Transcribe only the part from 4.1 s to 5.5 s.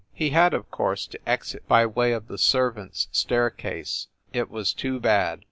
It was too bad.